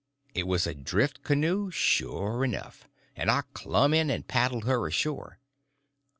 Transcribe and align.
It 0.33 0.47
was 0.47 0.65
a 0.65 0.73
drift 0.73 1.21
canoe 1.21 1.69
sure 1.69 2.43
enough, 2.43 2.89
and 3.15 3.29
I 3.29 3.43
clumb 3.53 3.93
in 3.93 4.09
and 4.09 4.27
paddled 4.27 4.63
her 4.65 4.87
ashore. 4.87 5.37